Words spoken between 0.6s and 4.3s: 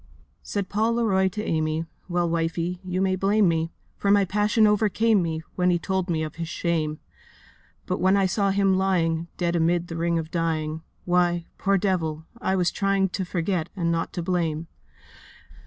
Paul Leroy to Amy, 'Well, wifie, you may blame me, For my